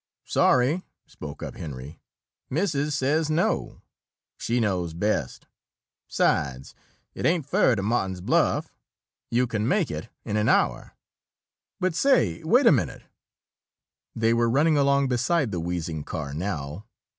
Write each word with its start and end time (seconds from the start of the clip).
"Sorry," 0.25 0.81
spoke 1.05 1.43
up 1.43 1.55
Henry. 1.55 1.99
"Missus 2.49 2.95
says 2.95 3.29
no. 3.29 3.83
She 4.35 4.59
knows 4.59 4.95
best. 4.95 5.45
'Sides, 6.07 6.73
it 7.13 7.23
ain't 7.27 7.45
fur 7.45 7.75
to 7.75 7.83
Martin's 7.83 8.19
Bluff. 8.19 8.73
You 9.29 9.45
kin 9.45 9.67
make 9.67 9.91
it 9.91 10.09
in 10.25 10.37
an 10.37 10.49
hour." 10.49 10.95
"But 11.79 11.93
say, 11.93 12.41
wait 12.43 12.65
a 12.65 12.71
minute!" 12.71 13.03
They 14.15 14.33
were 14.33 14.49
running 14.49 14.75
along 14.75 15.07
beside 15.07 15.51
the 15.51 15.59
wheezing 15.59 16.03
car 16.03 16.33
now. 16.33 16.87